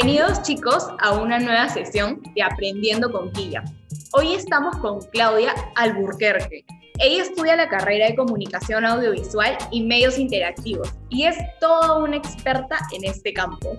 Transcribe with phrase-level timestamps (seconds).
[0.00, 3.64] Bienvenidos chicos a una nueva sesión de Aprendiendo con Quilla.
[4.12, 6.64] Hoy estamos con Claudia Alburquerque.
[7.00, 12.78] Ella estudia la carrera de comunicación audiovisual y medios interactivos y es toda una experta
[12.92, 13.76] en este campo.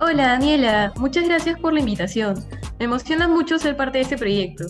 [0.00, 2.42] Hola Daniela, muchas gracias por la invitación.
[2.78, 4.64] Me emociona mucho ser parte de este proyecto.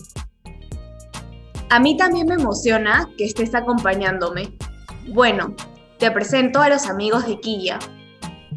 [1.69, 4.51] A mí también me emociona que estés acompañándome.
[5.07, 5.55] Bueno,
[5.99, 7.79] te presento a los amigos de Quilla.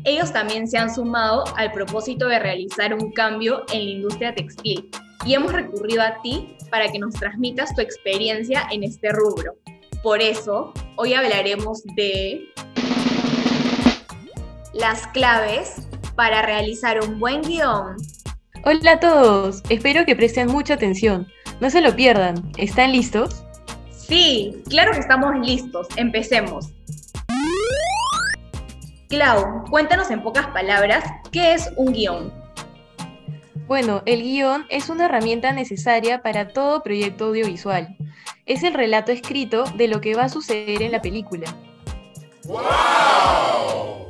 [0.05, 4.91] Ellos también se han sumado al propósito de realizar un cambio en la industria textil
[5.25, 9.55] y hemos recurrido a ti para que nos transmitas tu experiencia en este rubro.
[10.02, 12.48] Por eso, hoy hablaremos de
[14.73, 17.97] las claves para realizar un buen guion.
[18.64, 21.28] Hola a todos, espero que presten mucha atención.
[21.61, 22.50] No se lo pierdan.
[22.59, 23.44] ¿Están listos?
[23.92, 25.87] Sí, claro que estamos listos.
[25.97, 26.70] Empecemos.
[29.13, 32.33] Clau, cuéntanos en pocas palabras qué es un guion.
[33.67, 37.95] Bueno, el guion es una herramienta necesaria para todo proyecto audiovisual.
[38.47, 41.55] Es el relato escrito de lo que va a suceder en la película.
[42.45, 44.07] ¡Wow!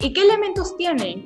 [0.00, 1.24] ¿Y qué elementos tiene?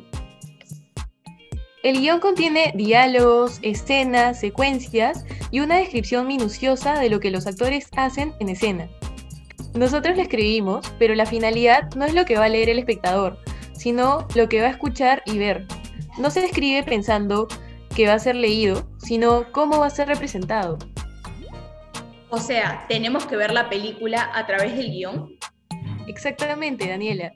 [1.83, 7.89] El guion contiene diálogos, escenas, secuencias y una descripción minuciosa de lo que los actores
[7.97, 8.89] hacen en escena.
[9.75, 13.39] Nosotros lo escribimos, pero la finalidad no es lo que va a leer el espectador,
[13.73, 15.67] sino lo que va a escuchar y ver.
[16.17, 17.49] No se escribe pensando
[17.95, 20.79] que va a ser leído, sino cómo va a ser representado.
[22.31, 25.37] O sea, ¿tenemos que ver la película a través del guion?
[26.07, 27.33] Exactamente, Daniela.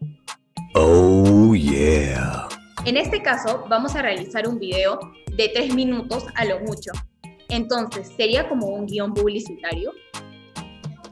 [0.75, 2.47] Oh, yeah.
[2.85, 5.01] En este caso, vamos a realizar un video
[5.37, 6.93] de tres minutos a lo mucho.
[7.49, 9.93] Entonces, ¿sería como un guion publicitario?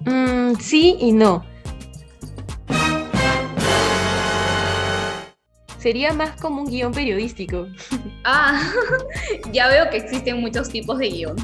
[0.07, 1.45] Mm, sí y no.
[5.79, 7.67] Sería más como un guion periodístico.
[8.29, 8.61] Ah,
[9.53, 11.37] ya veo que existen muchos tipos de guion.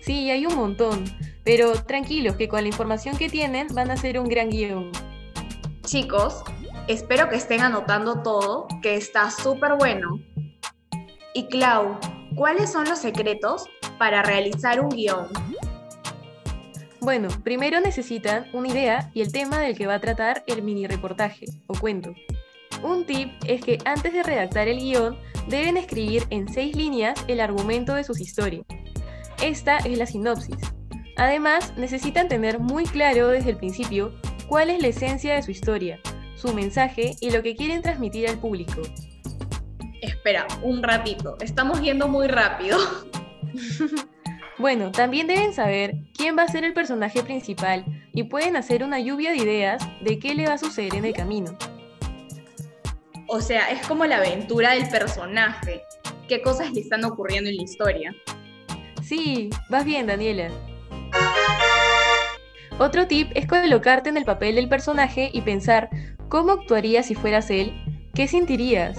[0.00, 1.04] Sí, hay un montón.
[1.44, 4.90] Pero tranquilos, que con la información que tienen van a ser un gran guion.
[5.84, 6.42] Chicos,
[6.88, 10.18] espero que estén anotando todo, que está súper bueno.
[11.34, 11.98] Y Clau,
[12.36, 13.66] ¿cuáles son los secretos
[13.98, 15.28] para realizar un guion?
[17.02, 20.86] Bueno, primero necesitan una idea y el tema del que va a tratar el mini
[20.86, 22.14] reportaje o cuento.
[22.82, 25.16] Un tip es que antes de redactar el guion
[25.48, 28.66] deben escribir en seis líneas el argumento de sus historias.
[29.42, 30.58] Esta es la sinopsis.
[31.16, 34.12] Además, necesitan tener muy claro desde el principio
[34.46, 36.00] cuál es la esencia de su historia,
[36.36, 38.82] su mensaje y lo que quieren transmitir al público.
[40.02, 42.78] Espera, un ratito, estamos yendo muy rápido.
[44.60, 47.82] Bueno, también deben saber quién va a ser el personaje principal
[48.12, 51.14] y pueden hacer una lluvia de ideas de qué le va a suceder en el
[51.14, 51.56] camino.
[53.26, 55.80] O sea, es como la aventura del personaje.
[56.28, 58.14] ¿Qué cosas le están ocurriendo en la historia?
[59.02, 60.50] Sí, vas bien, Daniela.
[62.78, 65.88] Otro tip es colocarte en el papel del personaje y pensar
[66.28, 67.72] cómo actuarías si fueras él,
[68.14, 68.98] qué sentirías.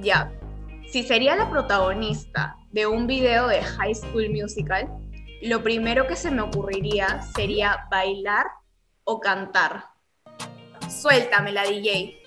[0.00, 0.32] Ya,
[0.90, 4.88] si sería la protagonista de un video de High School Musical,
[5.42, 8.46] lo primero que se me ocurriría sería bailar
[9.04, 9.84] o cantar.
[10.88, 12.22] Suéltame la DJ.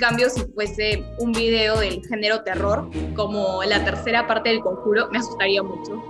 [0.00, 5.18] Cambio, si fuese un video del género terror, como la tercera parte del conjuro, me
[5.18, 6.02] asustaría mucho.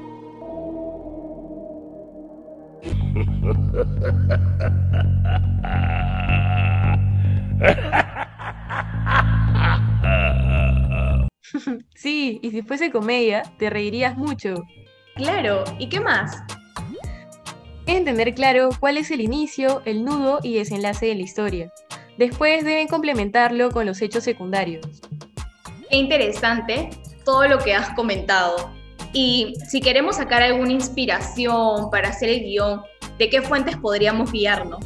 [11.95, 14.63] Sí, y si fuese comedia, te reirías mucho.
[15.17, 16.43] Claro, ¿y qué más?
[17.87, 21.73] Entender claro cuál es el inicio, el nudo y desenlace de la historia.
[22.21, 24.87] Después deben complementarlo con los hechos secundarios.
[25.89, 26.91] Qué interesante
[27.25, 28.71] todo lo que has comentado.
[29.15, 32.83] Y si queremos sacar alguna inspiración para hacer el guion,
[33.17, 34.85] ¿de qué fuentes podríamos guiarnos?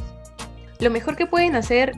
[0.79, 1.91] Lo mejor que pueden hacer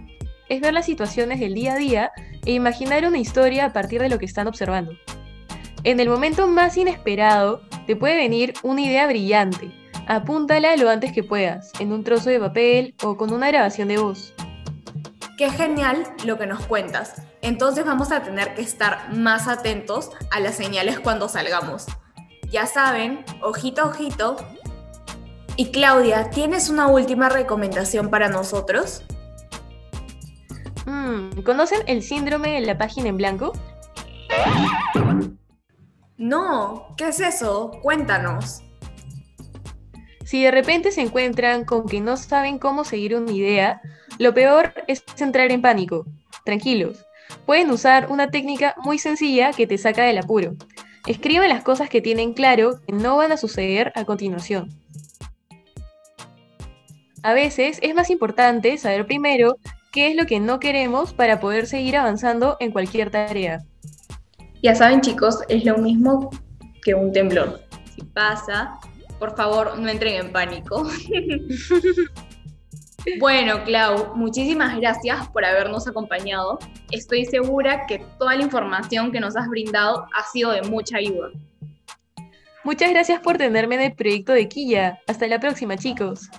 [0.50, 2.12] es ver las situaciones del día a día
[2.44, 4.94] e imaginar una historia a partir de lo que están observando.
[5.84, 9.70] En el momento más inesperado, te puede venir una idea brillante.
[10.08, 14.00] Apúntala lo antes que puedas, en un trozo de papel o con una grabación de
[14.00, 14.34] voz.
[15.38, 17.22] Qué genial lo que nos cuentas.
[17.44, 21.86] Entonces vamos a tener que estar más atentos a las señales cuando salgamos.
[22.50, 24.36] Ya saben, ojito, ojito.
[25.56, 29.04] Y Claudia, ¿tienes una última recomendación para nosotros?
[30.88, 33.54] Mm, ¿Conocen el síndrome de la página en blanco?
[36.18, 37.70] No, ¿qué es eso?
[37.84, 38.64] Cuéntanos.
[40.26, 43.82] Si de repente se encuentran con que no saben cómo seguir una idea,
[44.20, 46.06] lo peor es entrar en pánico.
[46.46, 47.06] Tranquilos,
[47.46, 50.56] pueden usar una técnica muy sencilla que te saca del apuro.
[51.06, 54.70] Escriben las cosas que tienen claro que no van a suceder a continuación.
[57.24, 59.58] A veces es más importante saber primero
[59.92, 63.64] qué es lo que no queremos para poder seguir avanzando en cualquier tarea.
[64.62, 66.30] Ya saben chicos, es lo mismo
[66.84, 67.62] que un temblor.
[67.96, 68.80] Si pasa,
[69.20, 70.88] por favor no entren en pánico.
[73.20, 76.60] bueno, Clau, muchísimas gracias por habernos acompañado.
[76.92, 81.30] Estoy segura que toda la información que nos has brindado ha sido de mucha ayuda.
[82.64, 85.00] Muchas gracias por tenerme en el proyecto de Quilla.
[85.08, 86.30] Hasta la próxima, chicos.